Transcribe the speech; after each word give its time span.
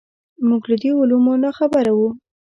موږ 0.47 0.63
له 0.71 0.77
دې 0.81 0.91
علومو 0.99 1.33
ناخبره 1.43 1.91
وو. 1.97 2.09